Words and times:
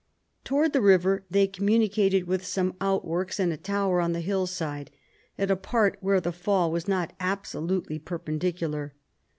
Towards 0.43 0.73
the 0.73 0.81
river 0.81 1.25
they 1.29 1.45
communicated 1.45 2.23
with 2.25 2.43
some 2.43 2.73
outworks 2.81 3.39
and 3.39 3.53
a 3.53 3.55
tower 3.57 4.01
on 4.01 4.13
the 4.13 4.19
hillside, 4.19 4.89
at 5.37 5.51
a 5.51 5.55
part 5.55 5.99
where 6.01 6.19
the 6.19 6.31
fall 6.31 6.71
was 6.71 6.87
not 6.87 7.13
absolutely 7.19 7.99
perpendicular. 7.99 8.95